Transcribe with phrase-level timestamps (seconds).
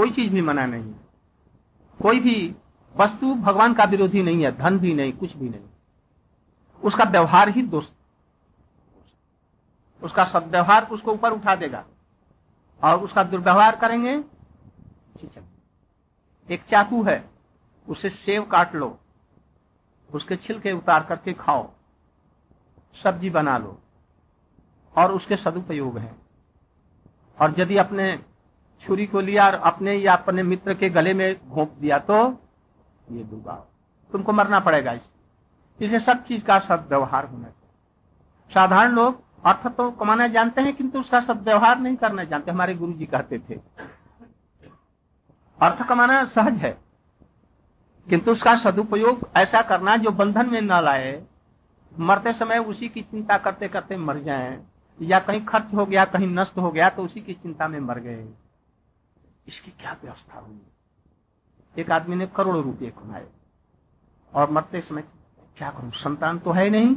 [0.00, 0.94] कोई चीज़ भी मना नहीं।
[2.02, 2.54] कोई भी
[2.96, 5.60] वस्तु भगवान का विरोधी नहीं है, धन भी नहीं, कुछ भी नहीं।
[6.84, 7.94] उसका व्यवहार ही दोस्त।
[10.02, 11.84] उसका सदव्यवहार उसको ऊपर उठा देगा।
[12.84, 14.24] और उसका दुर्व्यवहार करेंगे
[16.50, 17.30] एक चाकू है,
[17.88, 18.98] उसे सेव काट लो।
[20.14, 21.70] उसके छिलके उतार करके खाओ।
[23.02, 23.80] सब्ज़ी बना लो।
[24.96, 26.16] और उसके सदुपयोग है।
[27.42, 28.29] और यदि अपने
[28.82, 32.16] छुरी को लिया और अपने या अपने मित्र के गले में घोंप दिया तो
[33.08, 33.54] ये डूबा
[34.12, 39.90] तुमको मरना पड़ेगा इसलिए इसलिए सब चीज़ का सदव्यवहार होना चाहिए। साधारण लोग अर्थ तो
[39.92, 43.58] कमाना जानते हैं, किंतु उसका सदव्यवहार नहीं करना जानते। हमारे गुरु जी कहते थे,
[45.58, 46.76] अर्थ कमाना सहज है,
[48.06, 51.22] किंतु उसका सदुपयोग ऐसा करना जो बंधन में न लाए।
[51.92, 54.58] मरते समय उसी की चिंता करते करते मर जाए,
[54.98, 57.98] या कहीं खर्च हो गया, कहीं नष्ट हो गया तो उसी की चिंता में मर
[58.00, 58.24] गए।
[59.50, 60.60] इसकी क्या व्यवस्था हुई?
[61.78, 63.26] एक आदमी ने करोड़ों रुपए कमाए
[64.34, 65.02] और मरते समय
[65.56, 65.90] क्या करूँ?
[65.90, 66.96] संतान तो है नहीं।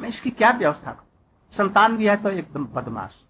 [0.00, 1.06] मैं इसकी क्या व्यवस्था करूँ?
[1.52, 3.24] संतान भी है तो एकदम बदमाश।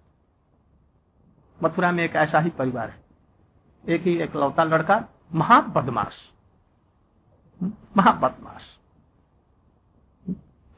[1.62, 3.04] मथुरा में एक ऐसा ही परिवार है।
[3.88, 5.04] एक ही एक लौता लड़का,
[5.34, 6.30] महाबदमाश।
[7.96, 8.78] महाबदमाश।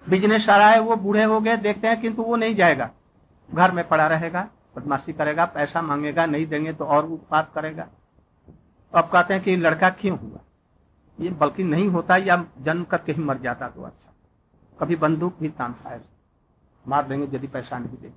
[0.08, 2.90] बिज़नेस सारा है, वो बूढ़े हो गए, देखते हैं किंतु वो नहीं जाएगा।
[3.54, 8.98] घर में पड़ा रहेगा। बदमाशी करेगा, पैसा मांगेगा, नहीं देंगे तो और उत्पाद करेगा। तो
[8.98, 10.40] अब कहते हैं कि लड़का क्यों हुआ?
[11.18, 14.12] ये बल्कि नहीं होता, या जन्म करके ही मर जाता तो अच्छा।
[14.78, 16.04] कभी बंदूक भी तान फायर
[16.84, 18.14] मार देंगे यदि पैसा नहीं देंगे।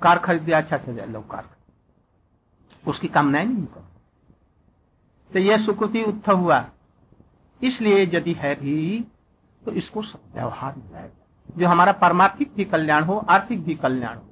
[0.00, 1.48] कार खरीद दिया अच्छा अच्छा लो कार।
[2.84, 3.88] उसकी कामनाएँ नहीं कर
[5.32, 6.64] तो यह सुकृति उत्थव हुआ।
[7.60, 9.00] इसलिए यदि है भी
[9.62, 14.29] तो इसको व्यवहार मिलाएगा जो हमारा परमार्थिक भी कल्याण हो, आर्थिक भी कल्याण हो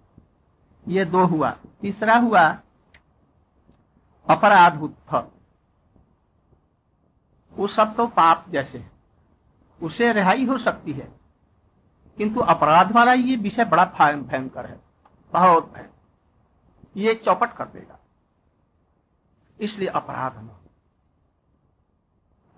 [0.89, 1.51] ये दो हुआ।
[1.81, 2.43] तीसरा हुआ
[4.27, 5.15] अपराध उत्थ
[7.53, 8.85] वो सब तो पाप जैसे
[9.81, 11.09] उसे रिहाई हो सकती है,
[12.19, 14.81] किंतु अपराध वाला ये विषय बड़ा भयंकर है,
[15.33, 15.97] बहुत भयंकर
[16.97, 17.99] ये चौपट कर देगा।
[19.59, 20.51] इसलिए अपराध न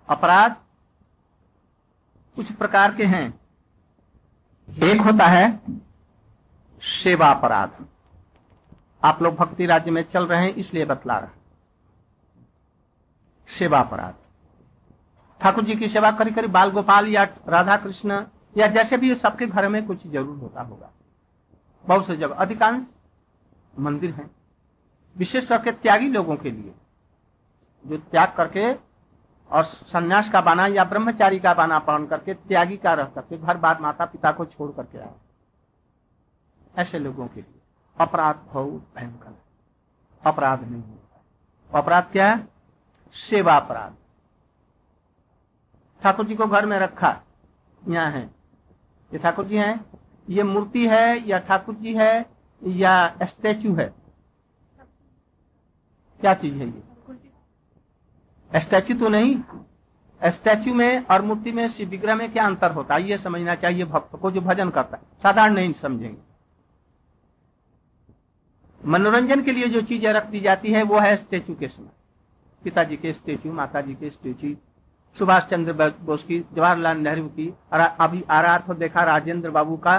[0.07, 0.55] अपराध
[2.37, 3.27] कुछ प्रकार के हैं।
[4.67, 5.59] एक होता है
[6.83, 7.85] सेवा अपराध
[9.03, 11.39] आप लोग भक्ति राज्य में चल रहे हैं, इसलिए बतला रहे
[13.49, 14.13] सेवा अपराध।
[15.41, 18.23] ठाकुर जी की सेवा करी करी बाल गोपाल या राधा कृष्ण
[18.57, 20.91] या जैसे भी सबके घर में कुछ ज़रूर होता होगा।
[21.85, 22.85] बहुत से जगह, अधिकांश
[23.73, 24.29] मंदिर हैं।
[25.15, 26.73] विशेष करके त्यागी लोगों के लिए,
[27.85, 28.71] जो त्याग करके
[29.51, 33.57] और सन्यास का बाना या ब्रह्मचारी का बाना पहन करके त्यागी का रह करके घर
[33.57, 35.13] बार माता पिता को छोड़ करके आए।
[36.75, 37.60] ऐसे लोगों के लिए।
[37.97, 39.37] अपराध बहुत भयंकर
[40.23, 42.47] अपराध नहीं होता अपराध क्या है?
[43.13, 43.95] सेवा अपराध
[46.01, 47.21] ठाकुर जी को घर में रखा,
[47.89, 48.23] यहाँ है।
[49.11, 49.85] ये ठाकुर जी हैं?
[50.29, 52.25] ये मूर्ति है, या ठाकुर जी है,
[52.61, 53.93] या स्टैचू है?
[56.19, 58.59] क्या चीज़ है ये?
[58.59, 59.41] स्टैचू तो नहीं।
[60.21, 63.03] स्टैचू में और मूर्ति में विग्रह में क्या अंतर होता है?
[63.03, 66.30] ये समझना चाहिए भक्त को जो भजन करता है। साधारण नहीं समझेंगे।
[68.83, 71.89] मनोरंजन के लिए जो चीज़ें रख दी जाती है वो है स्टेचू के समय।
[72.63, 74.55] पिताजी के स्टेचू माता जी के स्टेचू
[75.17, 79.97] सुभाष चंद्र बोस की जवाहरलाल नेहरू की अभी आ रहा था देखा राजेंद्र बाबू का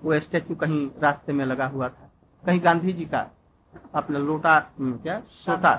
[0.00, 2.10] वो स्टेचू कहीं रास्ते में लगा हुआ था।
[2.44, 3.26] कहीं गांधी जी का
[3.94, 5.20] अपना लोटा हम्म, क्या?
[5.20, 5.70] सोटा।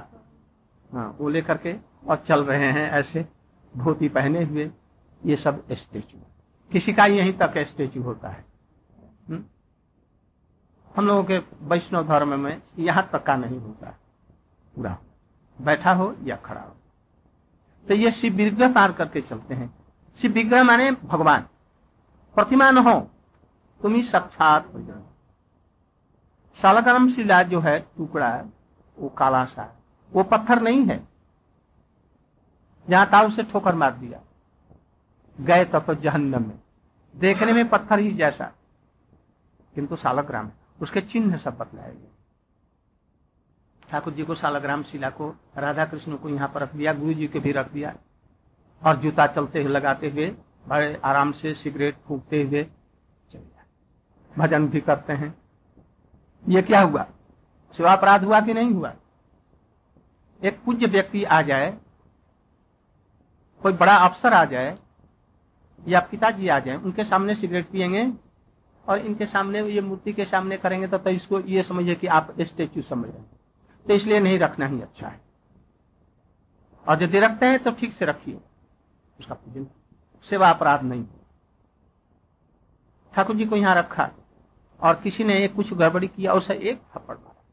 [0.89, 1.75] हाँ वो लेकर के
[2.07, 3.25] और चल रहे हैं ऐसे
[3.73, 4.69] धोती पहने हुए
[5.21, 6.17] ये सब स्टेचू।
[6.71, 8.43] किसी का यहीं तक स्टेचू होता है?
[10.97, 13.97] हम लोगों के वैष्णव धर्म में यहाँ तक का नहीं होता।
[14.75, 14.97] पूरा।
[15.61, 16.75] बैठा हो या खड़ा हो।
[17.87, 19.75] तो ये शिव विग्रह पार करके चलते हैं।
[20.15, 21.41] शिव विग्रह माने भगवान।
[22.35, 23.11] प्रतिमा न हो,
[23.81, 25.01] तुम ही साक्षात हो जाओ।
[26.55, 28.43] सालग्राम शिला जो है, टुकड़ा,
[28.99, 29.75] वो काला सा
[30.11, 31.07] वो पत्थर नहीं है।
[32.89, 34.19] जहाँ था उसे ठोकर मार दिया।
[35.39, 36.59] गए तो जहन्नम में।
[37.15, 38.51] देखने में पत्थर ही जैसा।
[39.75, 42.07] किंतु सालग्राम है। उसके चिन्ह सब बतलाए गए
[43.89, 47.27] ठाकुर जी को सालग्राम शिला को राधा कृष्ण को यहाँ पर रख दिया गुरु जी
[47.27, 47.93] को भी रख दिया,
[48.81, 50.29] और जूता चलते हुए लगाते हुए,
[50.67, 52.67] बड़े आराम से सिगरेट फूकते हुए
[54.33, 55.33] भजन भी करते हैं।
[56.43, 57.05] ये क्या हुआ?
[57.75, 58.93] सेवा अपराध हुआ कि नहीं हुआ?
[60.41, 61.71] एक पूज्य व्यक्ति आ जाए,
[63.61, 64.77] कोई बड़ा अफसर आ जाए,
[65.81, 68.05] या पिताजी आ जाए, उनके सामने सिगरेट पियेंगे
[68.87, 72.35] और इनके सामने ये मूर्ति के सामने करेंगे तो, तो इसको ये समझिए कि आप
[72.41, 73.23] स्टेच्यू समझ रहे
[73.85, 75.19] तो इसलिए नहीं रखना ही अच्छा है।
[76.87, 78.39] और यदि रखते हैं तो ठीक से रखिए।
[79.19, 79.67] उसका पूजन।
[80.23, 81.05] सेवा अपराध नहीं।
[83.13, 84.09] ठाकुर जी को यहाँ रखा।
[84.79, 87.43] और किसी ने एक कुछ गड़बड़ी किया उसे एक थप्पड़ मारा।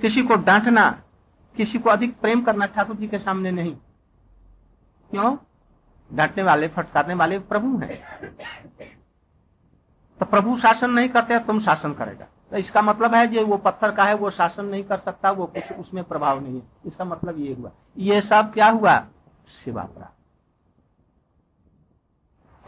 [0.00, 0.90] किसी को डांटना
[1.56, 3.76] किसी को अधिक प्रेम करना ठाकुर जी के सामने नहीं।
[5.10, 5.36] क्यों?
[6.12, 8.02] डांटने वाले, फटकारने वाले प्रभु हैं।
[10.20, 13.92] तो प्रभु शासन नहीं करते तुम शासन करेगा। तो इसका मतलब है, जो वो पत्थर
[13.92, 17.38] का है, वो शासन नहीं कर सकता, वो कुछ उसमें प्रभाव नहीं है। इसका मतलब
[17.38, 19.06] ये हुआ। ये सब क्या हुआ?
[19.48, 20.08] सेवा अपराध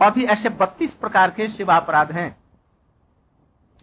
[0.03, 2.37] और भी ऐसे बत्तीस प्रकार के सेवा अपराध हैं।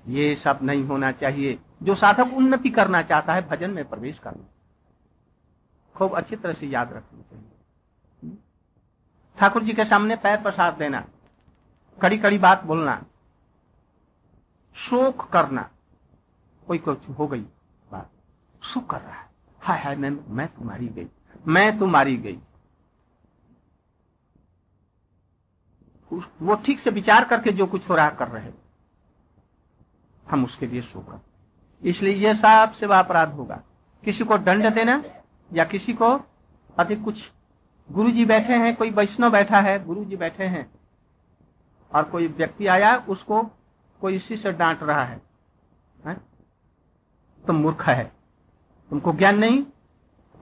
[0.07, 4.45] ये सब नहीं होना चाहिए। जो साधक उन्नति करना चाहता है, भजन में प्रवेश करना।
[5.95, 7.50] खूब अच्छी तरह से याद रखना चाहिए।
[9.41, 11.03] ठाकुर जी के सामने पैर प्रसाद देना
[12.01, 13.01] कड़ी कड़ी बात बोलना,
[14.75, 15.69] शोक करना,
[16.67, 17.41] कोई कुछ हो गई
[17.91, 18.09] बात।
[18.63, 19.29] सुख कर रहा है।
[19.61, 21.07] हाय हाय, मैं मैं तुम्हारी गई,
[21.47, 22.39] मैं तुम्हारी गई।
[26.41, 28.51] वो ठीक से विचार करके जो कुछ हो रहा कर रहे
[30.25, 31.21] हम उसके लिए शोक
[31.83, 33.61] इसलिए यह सब सेवा अपराध होगा।
[34.03, 35.03] किसी को दंड देना
[35.53, 36.19] या किसी को
[36.77, 37.31] अधिक कुछ
[37.91, 40.71] गुरु जी बैठे हैं कोई वैष्णव बैठा है गुरु जी बैठे हैं।
[41.95, 43.43] और कोई व्यक्ति आया उसको
[44.01, 45.21] कोई इसी से डांट रहा है,
[46.07, 46.13] है?
[47.47, 48.11] तुम मूर्ख है।
[48.89, 49.65] तुमको ज्ञान नहीं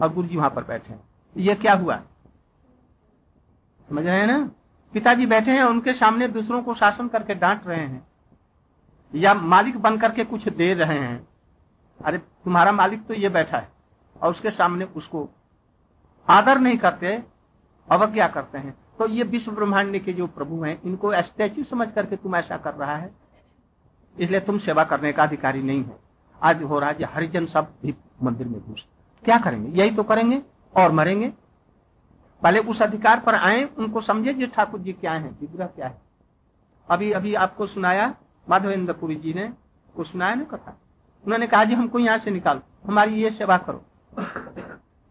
[0.01, 1.03] और गुरु जी वहाँ पर बैठे हैं।
[1.37, 1.97] ये क्या हुआ?
[3.89, 4.51] समझ रहे हैं ना?
[4.93, 8.07] पिताजी बैठे हैं उनके सामने दूसरों को शासन करके डांट रहे हैं।
[9.15, 11.27] या मालिक बन करके कुछ दे रहे हैं।
[12.05, 13.71] अरे तुम्हारा मालिक तो ये बैठा है
[14.21, 15.29] और उसके सामने उसको
[16.27, 17.23] आदर नहीं करते,
[17.91, 22.15] अवज्ञा करते हैं। तो ये विश्व ब्रह्मांड के जो प्रभु हैं, इनको स्टैच्यू समझ करके
[22.15, 23.11] तुम ऐसा कर रहा है।
[24.19, 25.99] इसलिए तुम सेवा करने का अधिकारी नहीं हो।
[26.41, 28.85] आज हो रहा है हरिजन सब भी मंदिर में घुस।
[29.23, 29.81] क्या करेंगे?
[29.81, 30.41] यही तो करेंगे
[30.75, 31.33] और मरेंगे।
[32.43, 36.01] पहले उस अधिकार पर आए, उनको समझे जो ठाकुर जी क्या है, विग्रह क्या है।
[36.89, 38.15] अभी अभी आपको सुनाया
[38.49, 39.53] माधवेंद्र पुरी जी ने
[39.95, 40.77] को सुनाया ना कथा।
[41.25, 43.85] उन्होंने कहा, जी, हमको यहाँ से निकालो, हमारी ये सेवा करो।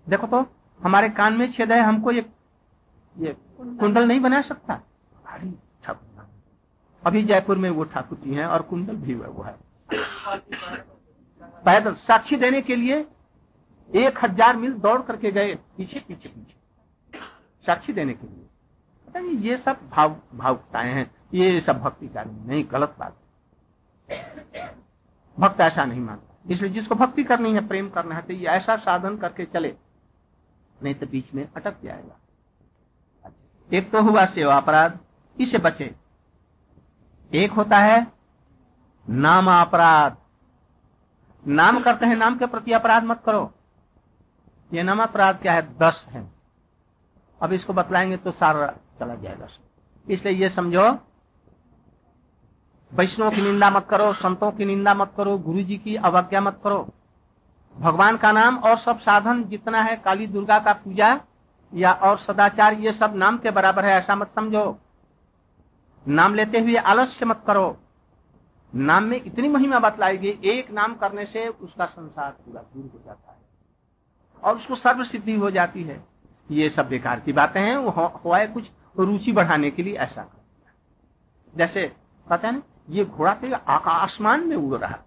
[0.06, 0.46] देखो तो
[0.80, 2.24] हमारे कान में छेद है, हमको ये
[3.16, 4.80] ये कुंडल नहीं बना सकता।
[7.02, 9.56] अभी जयपुर में वो ठाकुर जी हैं और कुंडल भी वो है।
[11.64, 13.04] पैदल साक्षी देने के लिए
[13.90, 17.20] एक हज़ार मील दौड़ करके गए, पीछे पीछे पीछे।
[17.64, 18.46] साक्षी देने के लिए।
[19.08, 23.16] पता नहीं, ये सब भाव, भावुकताएँ हैं। ये सब भक्ति का नहीं, गलत बात।
[25.38, 28.76] भक्त ऐसा नहीं मानता। इसलिए जिसको भक्ति करनी है, प्रेम करना है तो ये ऐसा
[28.78, 29.74] साधन करके चले।
[30.82, 32.16] नहीं तो बीच में अटक जाएगा।
[33.72, 34.98] एक तो हुआ सेवा अपराध
[35.40, 35.94] इसे बचे।
[37.34, 38.06] एक होता है
[39.08, 40.16] नाम अपराध।
[41.46, 43.54] नाम करते हैं, नाम के प्रति अपराध मत करो।
[44.72, 45.78] ये नाम अपराध क्या है?
[45.78, 46.32] दस है।
[47.42, 49.46] अब इसको बतलाएँगे तो सारा चला जाएगा।
[50.10, 50.98] इसलिए ये समझो,
[52.92, 56.60] वैष्णव की निंदा मत करो, संतों की निंदा मत करो गुरु जी की अवज्ञा मत
[56.64, 56.94] करो।
[57.76, 61.20] भगवान का नाम और सब साधन जितना है, काली दुर्गा का पूजा
[61.72, 64.78] या और सदाचार, ये सब नाम के बराबर है, ऐसा मत समझो।
[66.06, 67.76] नाम लेते हुए आलस्य मत करो।
[68.72, 73.30] नाम में इतनी महिमा बतलाएगी, एक नाम करने से उसका संसार पूरा दूर हो जाता
[73.30, 73.36] है
[74.42, 76.04] और उसको सर्व सिद्धि हो जाती है।
[76.50, 77.90] ये सब बेकार की बातें हैं, वो
[78.24, 80.36] हुआ है कुछ रुचि बढ़ाने के लिए ऐसा। कर
[81.54, 81.86] जैसे
[82.26, 84.98] कहते हैं ये घोड़ा कहीं आसमान में उड़ रहा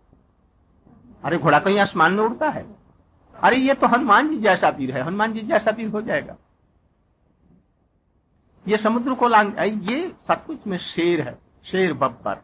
[1.23, 2.65] अरे घोड़ा कहीं आसमान में उड़ता है।
[3.35, 6.35] अरे ये तो हनुमान जी जैसा वीर है, हनुमान जी जैसा वीर हो जाएगा।
[8.65, 12.41] ये समुद्र को लांग ये सब कुछ में शेर है, शेर बब्बर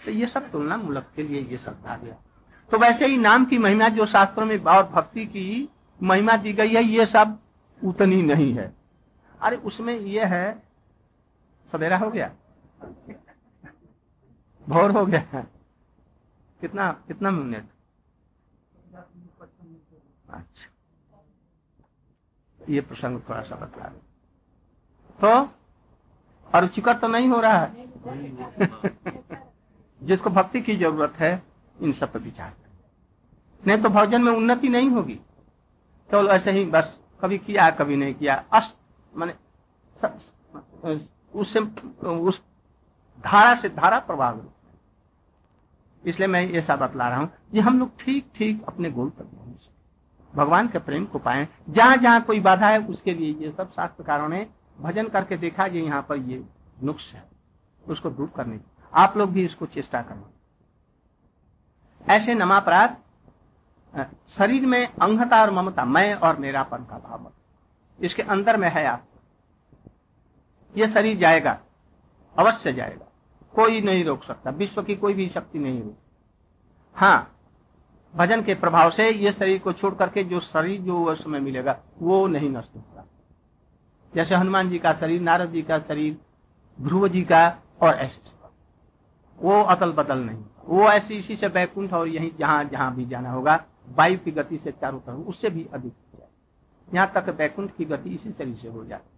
[0.00, 2.14] तो ये सब तुलना मूलक के लिए ये सब आ गया
[2.70, 5.68] तो वैसे ही नाम की महिमा जो शास्त्रों में और भक्ति की
[6.00, 7.38] महिमा दी गई है, ये सब
[7.80, 8.72] उतनी नहीं है।
[9.40, 10.62] अरे उसमें ये है,
[11.72, 12.30] सवेरा हो गया?
[14.62, 15.44] भोर हो गया।
[16.62, 17.68] कितना कितना मिनट?
[20.30, 20.68] अच्छा।
[22.68, 23.98] ये प्रसंग थोड़ा सा बता रहे
[25.20, 25.50] तो
[26.54, 27.86] और रुचिकर तो नहीं हो रहा है?
[30.02, 31.42] जिसको भक्ति की ज़रूरत है,
[31.80, 32.54] इन सब पर विचार
[33.66, 35.14] नहीं तो भोजन में उन्नति नहीं होगी।
[36.10, 38.78] केवल तो ऐसे ही बस, कभी किया, कभी नहीं किया। अस्त
[39.16, 39.34] माने
[41.34, 41.60] उससे
[42.08, 42.42] उस
[43.24, 44.36] धारा से धारा प्रभाव
[46.04, 49.24] इसलिए मैं ये सब बतला रहा हूँ कि हम लोग ठीक ठीक अपने गोल तक
[49.24, 49.80] पहुँच सके
[50.32, 54.28] भगवान के प्रेम को पाए। जहाँ जहाँ कोई बाधा है, उसके लिए ये सब शास्त्रकारों
[54.28, 54.46] ने
[54.80, 56.42] भजन करके देखा कि यहाँ पर ये
[56.82, 57.22] नुक्स है।
[57.84, 60.30] उसको दूर करने की आप लोग भी इसको चेष्टा करना
[62.06, 62.96] ऐसे नमापराध
[64.28, 67.30] शरीर में अंगता और ममता, मैं और मेरापन का भाव
[67.98, 69.04] इसके अंदर में है आप।
[70.74, 71.58] ये शरीर जाएगा,
[72.36, 73.06] अवश्य जाएगा।
[73.54, 75.96] कोई नहीं रोक सकता, विश्व की कोई भी शक्ति नहीं रोक
[76.96, 77.28] हाँ
[78.14, 82.26] भजन के प्रभाव से ये शरीर को छोड़ करके जो शरीर जो समय मिलेगा, वो
[82.26, 83.04] नहीं नष्ट होगा।
[84.14, 86.18] जैसे हनुमान जी का शरीर, नारद जी का शरीर,
[86.80, 88.30] ध्रुव जी का और ऐसे
[89.38, 93.30] वो अतल बदल नहीं। वो ऐसे इसी से बैकुंठ और यही जहाँ जहाँ भी जाना
[93.30, 96.28] होगा, वायु की गति से चारों तरफ़, उससे भी अधिक हो जाए।
[96.94, 99.10] यहाँ तक बैकुंठ की गति इसी शरीर से हो जाती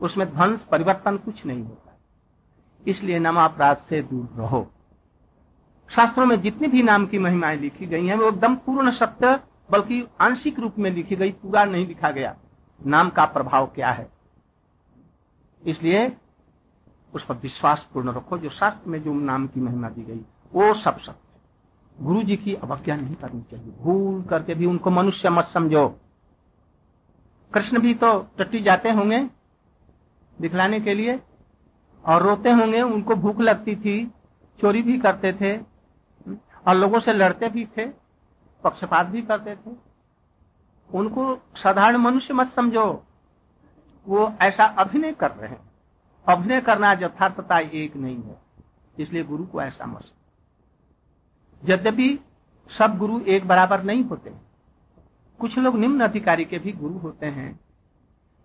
[0.00, 1.91] उसमें ध्वंस परिवर्तन कुछ नहीं होता।
[2.86, 4.70] इसलिए नामापराध से दूर रहो।
[5.88, 10.08] शास्त्रों में जितनी भी नाम की महिमाएँ लिखी गई हैं, वो एकदम पूर्ण सत्य, बल्कि
[10.20, 12.36] आंशिक रूप में लिखी गई, पूरा नहीं लिखा गया।
[12.86, 14.12] नाम का प्रभाव क्या है?
[15.66, 16.16] इसलिए
[17.14, 20.20] उस पर विश्वास पूर्ण रखो, जो शास्त्र में जो नाम की महिमा दी गई,
[20.52, 21.22] वो सब सत्य
[22.00, 26.00] गुरु जी की अवज्ञा नहीं करनी चाहिए। भूल करके भी उनको मनुष्य मत समझो।
[27.54, 29.30] कृष्ण भी तो टट्टी जाते होंगे
[30.40, 31.20] दिखलाने के लिए।
[32.04, 34.06] और रोते होंगे, उनको भूख लगती थी,
[34.58, 35.56] चोरी भी करते थे,
[36.68, 37.86] और लोगों से लड़ते भी थे,
[38.64, 39.76] पक्षपात भी करते थे।
[40.90, 43.04] उनको साधारण मनुष्य मत समझो,
[44.06, 45.60] वो ऐसा अभिनय कर रहे हैं।
[46.26, 48.36] अभिनय करना यथार्थता एक नहीं है,
[48.98, 50.12] इसलिए गुरु को ऐसा मत
[51.62, 52.18] यद्यपि
[52.70, 54.32] सब गुरु एक बराबर नहीं होते
[55.40, 57.60] कुछ लोग निम्न अधिकारी के भी गुरु होते हैं,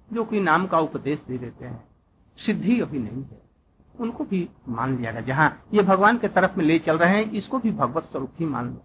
[0.10, 1.84] जो कोई नाम का उपदेश दे देते हैं,
[2.38, 3.47] सिद्धि अभी नहीं है।
[4.00, 7.32] उनको भी मान लिया गया। जहाँ ये भगवान के तरफ़ में ले चल रहे हैं,
[7.32, 8.82] इसको भी भगवत स्वरूप ही मान लो।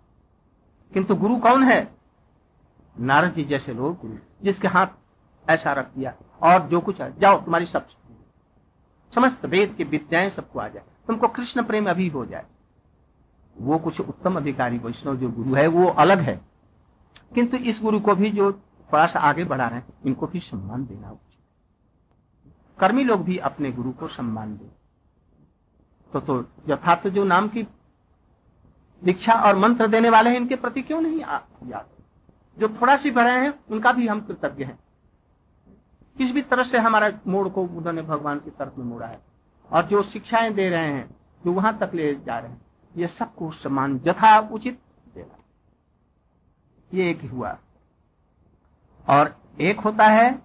[0.93, 1.95] किंतु गुरु कौन है?
[3.01, 4.87] नारद जी जैसे लोग, गुरु जिसके हाथ
[5.51, 7.87] ऐसा रख दिया, और जो कुछ है, जाओ, तुम्हारी सब
[9.15, 12.47] समस्त वेद की विद्याएँ सबको आ जाए। तुमको कृष्ण प्रेम अभी हो जाए।
[13.59, 16.41] वो कुछ उत्तम अधिकारी वैष्णव जो गुरु है, वो अलग है।
[17.35, 18.53] किंतु इस गुरु को भी जो
[18.93, 21.33] थोड़ा सा आगे बढ़ा रहे हैं, इनको भी सम्मान देना उचित
[22.79, 24.82] कर्मी लोग भी अपने गुरु को सम्मान दें।
[26.13, 27.63] तो तो यथार्थ जो नाम की
[29.05, 31.21] दीक्षा और मंत्र देने वाले हैं, इनके प्रति क्यों नहीं
[31.69, 31.87] याद?
[32.59, 34.79] जो थोड़ा सी बढ़े हैं, उनका भी हम कृतज्ञ हैं।
[36.19, 39.21] किस भी तरह से हमारा मोड़ को उन्होंने भगवान की तरफ़ में मोड़ा है,
[39.73, 42.63] और जो शिक्षाएँ दे रहे हैं, जो वहाँ तक ले जा रहे हैं,
[42.97, 44.81] ये सबको सम्मान यथा उचित
[45.15, 45.39] देना
[46.95, 47.59] ये एक हुआ।
[49.09, 50.43] और एक होता है,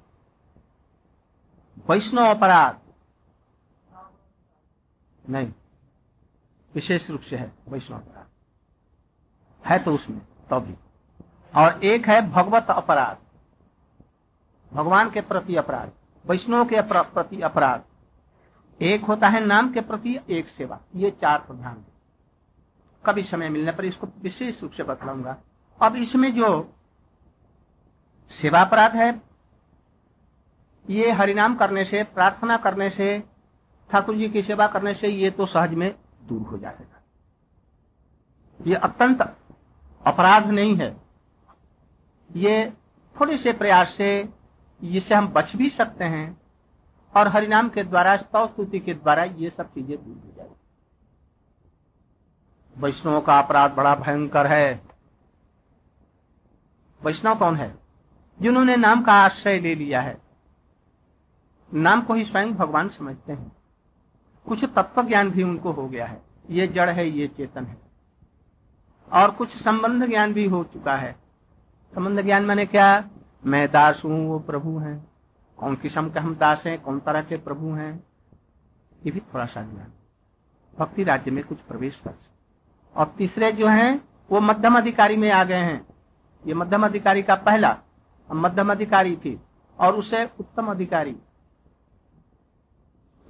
[1.90, 2.80] वैष्णव अपराध।
[5.30, 5.54] नहीं।
[6.76, 8.26] विशेष रूप से है वैष्णव अपराध।
[9.66, 10.76] है तो उसमें तो भी।
[11.56, 13.18] और एक है भगवत अपराध।
[14.76, 15.92] भगवान के प्रति अपराध,
[16.26, 17.84] वैष्णव के प्रति अपराध।
[18.82, 21.86] एक होता है नाम के प्रति एक सेवा, ये चार प्रधान
[23.06, 25.38] कभी समय मिलने पर इसको विशेष रूप से बतलाऊँगा।
[25.82, 26.74] अब इसमें जो
[28.30, 29.22] सेवा अपराध है,
[30.90, 33.24] ये हरिनाम करने से, प्रार्थना करने से
[33.92, 37.02] ठाकुर जी की सेवा करने से ये तो सहज में दूर हो जाएगा।
[38.62, 39.22] ये अत्यंत
[40.06, 40.98] अपराध नहीं है।
[42.36, 42.74] ये
[43.20, 44.30] थोड़े से प्रयास से
[44.84, 46.42] जिससे हम बच भी सकते हैं
[47.16, 50.54] और हरिनाम के द्वारा, स्तव स्तुति के द्वारा ये सब चीज़ें दूर हो जाएगी।
[52.78, 54.82] वैष्णव का अपराध बड़ा भयंकर है।
[57.04, 57.76] वैष्णव कौन है?
[58.42, 60.18] जिन्होंने नाम का आश्रय ले लिया है।
[61.74, 63.57] नाम को ही स्वयं भगवान समझते हैं।
[64.48, 67.78] कुछ तत्व ज्ञान भी उनको हो गया है। ये जड़ है, ये चेतन है।
[69.14, 71.16] और कुछ संबंध ज्ञान भी हो चुका है।
[71.96, 73.10] संबंध ज्ञान मैंने क्या?
[73.46, 75.08] मैं दास हूँ, वो प्रभु हैं।
[75.58, 78.04] कौन किस्म के हम दास हैं, कौन तरह के प्रभु हैं?
[79.06, 79.88] ये भी थोड़ा सा ज्ञान।
[80.80, 85.32] भक्ति राज्य में कुछ प्रवेश कर सकते और तीसरे जो हैं, वो मध्यम अधिकारी में
[85.32, 85.88] आ गए हैं।
[86.48, 87.78] ये मध्यम अधिकारी का पहला,
[88.32, 89.42] मध्यम अधिकारी थी,
[89.80, 91.16] और उसे उत्तम अधिकारी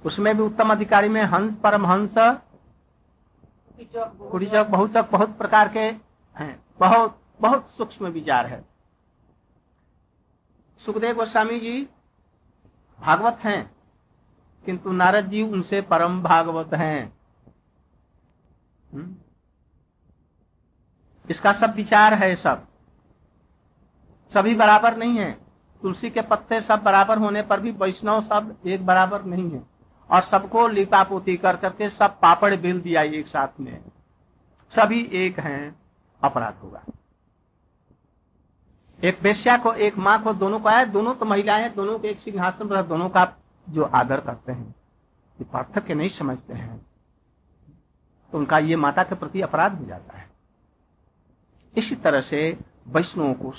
[0.04, 2.14] उसमें भी उत्तम अधिकारी में हंस, परम हंस,
[4.30, 5.80] कुड़ीचक, बहुचक बहुत प्रकार के
[6.38, 8.64] हैं। बहुत बहुत सूक्ष्म विचार है।
[10.78, 11.88] सुखदेव गोस्वामी जी
[13.00, 13.76] भागवत हैं,
[14.64, 17.18] किंतु नारद जी उनसे परम भागवत हैं।
[18.94, 19.16] हम्म?
[21.30, 22.66] इसका सब विचार है सब।
[24.34, 25.32] सभी बराबर नहीं है।
[25.82, 29.77] तुलसी के पत्ते सब बराबर होने पर भी वैष्णव सब एक बराबर नहीं है।
[30.10, 33.84] और सबको लिपापोती कर करके सब पापड़ बेल दिया एक साथ में।
[34.70, 35.76] सभी एक हैं,
[36.22, 36.82] अपराध होगा।
[39.04, 42.08] एक वेश्या को, एक माँ को, दोनों को आया, दोनों तो महिलाएँ हैं, दोनों के
[42.08, 43.32] एक सिंहासन पर, दोनों का
[43.68, 44.68] जो आदर करते हैं,
[45.40, 46.86] ये पार्थक्य नहीं समझते हैं।
[48.32, 50.28] तो उनका ये माता के प्रति अपराध हो जाता है।
[51.76, 53.52] इसी तरह से वैष्णव को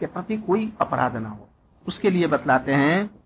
[0.00, 1.48] के प्रति कोई अपराध ना हो।
[1.88, 3.17] उसके लिए बतलाते हैं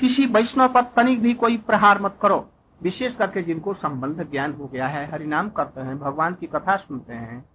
[0.00, 2.50] किसी वैष्णव पर तनिक भी कोई प्रहार मत करो।
[2.82, 7.12] विशेष करके जिनको संबंध ज्ञान हो गया है, हरिनाम करते हैं, भगवान की कथा सुनते
[7.12, 7.48] हैं,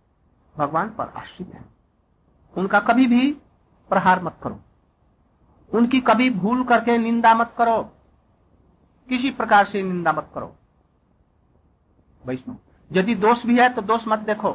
[0.57, 1.65] भगवान पर आश्रित हैं।
[2.57, 3.31] उनका कभी भी
[3.89, 4.59] प्रहार मत करो।
[5.73, 7.95] उनकी कभी भूल करके निंदा मत करो।
[9.09, 10.55] किसी प्रकार से निंदा मत करो।
[12.25, 12.57] वैष्णव,
[12.91, 14.53] यदि दोष भी है तो दोष मत देखो।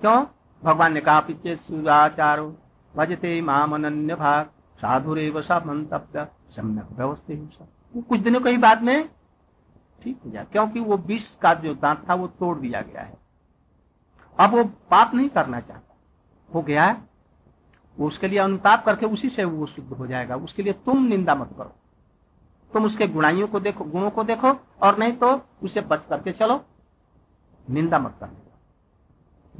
[0.00, 0.26] क्यों?
[0.64, 2.56] भगवान ने कहा पिछे सुराचारो,
[2.96, 3.82] भजते माम
[4.14, 4.46] भाग
[4.76, 7.50] साधुरेव मंतव्य सम्यक व्यवस्थित
[8.08, 9.08] कुछ दिनों के ही बाद में
[10.02, 13.16] ठीक हो जाए, क्योंकि वो विष का जो दांत था वो तोड़ दिया गया है।
[14.38, 15.94] अब वो पाप नहीं करना चाहता।
[16.54, 16.96] हो गया है,
[17.98, 21.34] वो उसके लिए अनुताप करके उसी से वो शुद्ध हो जाएगा। उसके लिए तुम निंदा
[21.34, 21.72] मत करो।
[22.72, 24.48] तुम उसके गुणाइयों को देखो, गुणों को देखो,
[24.82, 26.64] और नहीं तो उसे बच करके चलो।
[27.70, 28.40] निंदा मत करने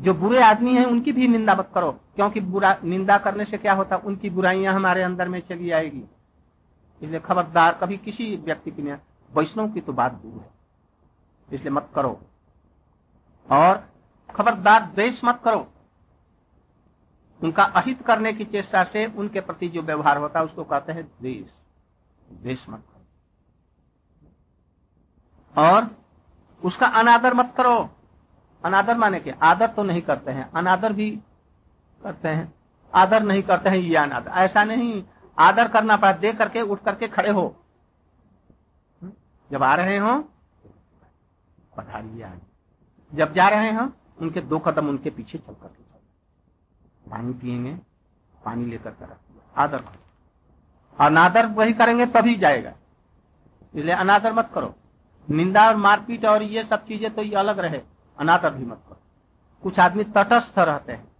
[0.00, 3.72] जो बुरे आदमी हैं, उनकी भी निंदा मत करो, क्योंकि बुरा, निंदा करने से क्या
[3.72, 3.96] होता?
[3.96, 6.04] उनकी बुराइयाँ हमारे अंदर में चली आएगी।
[7.02, 8.94] इसलिए खबरदार कभी किसी व्यक्ति की नहीं
[9.32, 10.50] वैष्णव की तो बात दूर है।
[11.52, 12.20] इसलिए मत करो।
[13.50, 13.88] और
[14.34, 15.72] खबरदार द्वेष मत करो।
[17.44, 21.04] उनका अहित करने की चेष्टा से उनके प्रति जो व्यवहार होता है, उसको कहते हैं
[21.04, 21.50] द्वेष
[22.42, 23.02] द्वेष मत करो।
[25.62, 25.96] और
[26.64, 27.90] उसका अनादर मत करो।
[28.64, 31.20] अनादर माने के आदर तो नहीं करते हैं। अनादर भी
[32.02, 32.54] करते हैं।
[32.94, 35.04] आदर नहीं करते हैं, ये अनादर। ऐसा नहीं
[35.38, 37.56] आदर करना पड़ा, देख करके, उठ करके खड़े हो।
[39.50, 40.28] जब आ रहे हो,
[41.76, 42.52] पधारिए आगे।
[43.16, 47.74] जब जा रहे हो, उनके दो कदम उनके पीछे चल करके चल। पानी पिएँगे,
[48.44, 49.16] पानी लेकर कर
[49.56, 49.98] आदर करो।
[51.04, 52.72] अनादर वही करेंगे, तभी जाएगा।
[53.74, 54.74] इसलिए अनादर मत करो।
[55.30, 57.80] निंदा और मारपीट और ये सब चीज़ें तो ये अलग रहे।
[58.18, 58.98] अनादर भी मत करो।
[59.62, 61.12] कुछ आदमी तटस्थ रहते हैं।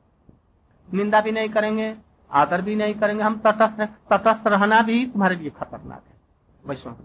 [0.94, 1.96] निंदा भी नहीं करेंगे
[2.32, 3.80] आदर भी नहीं करेंगे, हम तटस्थ
[4.12, 6.20] तटस्थ रहना भी तुम्हारे लिए खतरनाक है।
[6.66, 6.96] वैष्णव,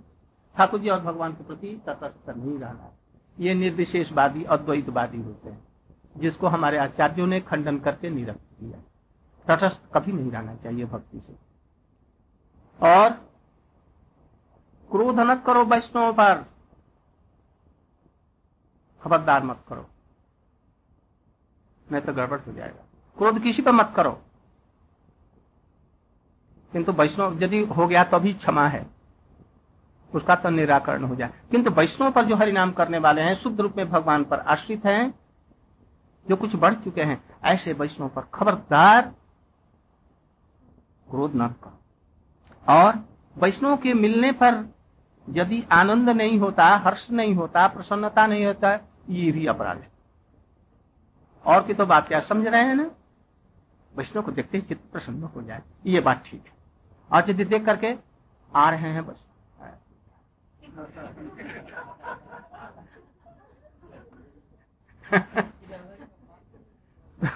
[0.57, 2.91] ठाकुर जी और भगवान के प्रति तटस्थ नहीं रहना।
[3.39, 5.67] ये निर्विशेषवादी, अद्वैतवादी होते हैं,
[6.17, 8.77] जिसको हमारे आचार्यों ने खंडन करके निरस्त किया।
[9.47, 11.33] तटस्थ कभी नहीं रहना चाहिए भक्ति से।
[12.83, 13.09] और
[14.91, 16.45] क्रोध न करो वैष्णव पर।
[19.01, 19.89] खबरदार मत करो।
[21.91, 22.85] नहीं तो गड़बड़ हो जाएगा।
[23.17, 24.21] क्रोध किसी पर मत करो।
[26.77, 28.87] किंतु वैष्णव यदि हो गया तो भी क्षमा है।
[30.15, 33.73] उसका तो निराकरण हो जाए। किंतु वैष्णव पर जो हरिनाम करने वाले हैं, शुद्ध रूप
[33.77, 35.19] में भगवान पर आश्रित हैं,
[36.29, 39.15] जो कुछ बढ़ चुके हैं, ऐसे वैष्णव पर खबरदार
[41.09, 41.79] क्रोध न करो।
[42.69, 44.73] और वैष्णव के मिलने पर
[45.29, 49.91] यदि आनंद नहीं होता, हर्ष नहीं होता, प्रसन्नता नहीं होता, ये भी अपराध है।
[51.45, 52.91] और की तो बात क्या समझ रहे हैं ना?
[53.95, 56.56] वैष्णव को देखते ही चित्त प्रसन्न हो जाए। ये बात ठीक है।
[57.11, 57.97] और देख करके
[58.55, 59.23] आ रहे हैं बस।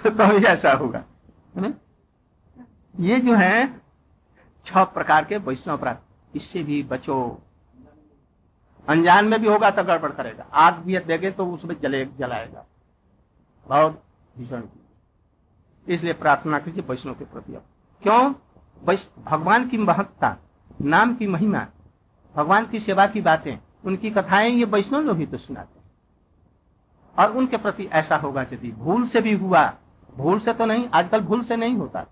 [0.06, 1.04] तो ऐसा होगा।
[3.00, 3.80] ये जो है,
[4.64, 5.98] छह प्रकार के वैष्णव अपराध।
[6.36, 7.42] इससे भी बचो।
[8.88, 12.66] अनजान में भी होगा तो गड़बड़ करेगा। आग भी देगे तो उसमें जले, जलाएगा।
[13.66, 14.04] बहुत
[14.38, 14.62] भीषण।
[15.88, 17.52] इसलिए प्रार्थना कीजिए वैष्णव के प्रति
[18.02, 18.34] क्यों?
[19.24, 20.36] भगवान की महत्ता
[20.82, 21.66] नाम की महिमा,
[22.36, 25.82] भगवान की सेवा की बातें, उनकी कथाएँ ये वैष्णव लोग ही तो सुनाते हैं।
[27.18, 29.74] और उनके प्रति ऐसा होगा यदि भूल से भी हुआ,
[30.16, 32.06] भूल से तो नहीं, आजकल भूल से नहीं होता।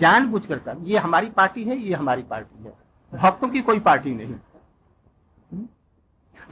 [0.00, 2.74] जान बुझ कर, ये हमारी पार्टी है, ये हमारी पार्टी है।
[3.14, 4.34] भक्तों की कोई पार्टी नहीं।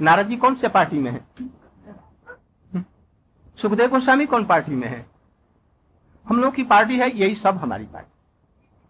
[0.01, 1.27] नारद जी कौन से पार्टी में है?
[3.57, 5.07] सुखदेव गोस्वामी कौन पार्टी में है?
[6.29, 8.14] हम लोग की पार्टी है, यही सब हमारी पार्टी।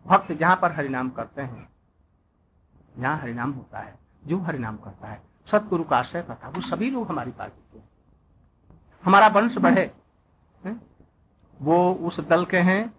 [0.07, 1.69] भक्त जहाँ पर हरिनाम करते हैं
[2.99, 3.95] जहाँ हरिनाम होता है,
[4.27, 7.83] जो हरिनाम करता है सतगुरु का आश्रय करता है, वो सभी लोग हमारी पार्टी के
[9.05, 9.91] हमारा वंश बढ़े?
[11.61, 12.93] वो उस दल के हैं,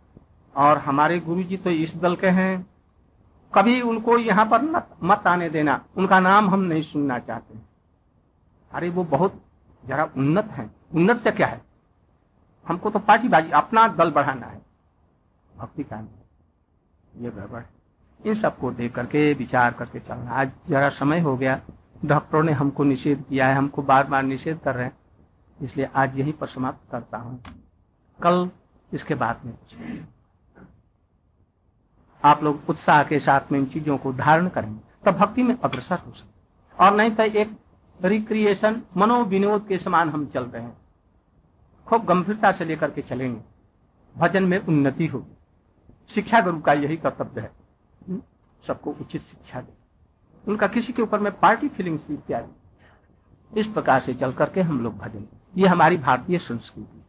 [0.56, 2.66] और हमारे गुरु जी तो इस दल के हैं।
[3.54, 4.62] कभी उनको यहाँ पर
[5.04, 7.60] मत आने देना, उनका नाम हम नहीं सुनना चाहते
[8.72, 9.42] अरे वो बहुत
[9.84, 11.62] जरा उन्नत है। उन्नत से क्या है?
[12.66, 14.62] हमको तो पार्टी बाजी अपना दल बढ़ाना है।
[15.56, 16.25] भक्ति का नहीं।
[17.16, 17.62] ये गड़बड़।
[18.20, 21.60] इन सबको देख करके, विचार करके चलना। आज जरा समय हो गया।
[22.06, 24.98] डॉक्टरों ने हमको निषेध किया है, हमको बार बार निषेध कर रहे हैं।
[25.60, 27.42] इसलिए आज यहीं पर समाप्त करता हूँ।
[28.20, 28.50] कल
[28.92, 29.54] इसके बाद में
[32.24, 35.98] आप लोग उत्साह के साथ में इन चीज़ों को धारण करेंगे, तब भक्ति में अग्रसर
[35.98, 37.58] हो सकते और नहीं तो एक
[38.00, 40.78] रिक्रिएशन मनोविनोद के समान हम चल रहे हैं।
[41.88, 43.42] खूब गंभीरता से लेकर के चलेंगे।
[44.16, 45.38] भजन में उन्नति होगी।
[46.10, 47.52] शिक्षा गुरु का यही कर्तव्य है।
[48.10, 48.22] हम्म?
[48.68, 49.74] सबको उचित शिक्षा दे।
[50.48, 52.52] उनका किसी के ऊपर में पार्टी फीलिंग्स इत्यादि
[53.60, 55.26] इस प्रकार से चल करके हम लोग भजन।
[55.58, 57.06] ये हमारी भारतीय संस्कृति।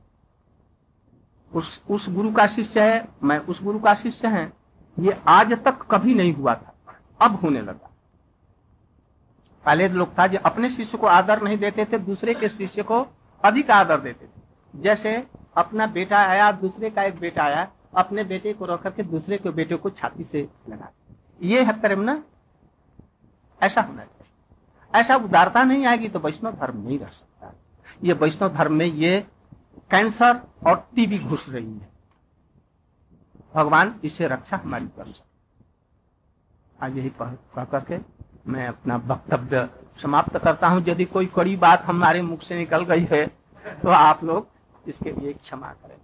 [1.55, 4.53] उस उस गुरु का शिष्य है, मैं उस गुरु का शिष्य है।
[4.99, 6.75] ये आज तक कभी नहीं हुआ था,
[7.21, 7.91] अब होने लगा।
[9.65, 13.07] पहले लोग था जो अपने शिष्य को आदर नहीं देते थे, दूसरे के शिष्य को
[13.45, 14.43] अधिक आदर देते थे।
[14.77, 19.39] जैसे अपना बेटा आया, दूसरे का एक बेटा आया अपने बेटे को रख करके दूसरे
[19.39, 20.91] के बेटे को छाती से लगा
[21.43, 22.23] ये है प्रेम ना
[23.61, 27.53] ऐसा होना चाहिए। ऐसा उदारता नहीं आएगी तो वैष्णव धर्म नहीं रह सकता।
[28.03, 29.21] ये वैष्णव धर्म में ये
[29.91, 31.89] कैंसर और टीबी घुस रही है।
[33.55, 35.35] भगवान इसे रक्षा हमारी कर सकते
[36.79, 37.99] आज यही कह करके
[38.47, 39.69] मैं अपना वक्तव्य
[40.03, 43.27] समाप्त करता हूँ। यदि कोई कड़ी बात हमारे मुख से निकल गई है
[43.83, 44.49] तो आप लोग
[44.89, 45.97] इसके लिए क्षमा करें।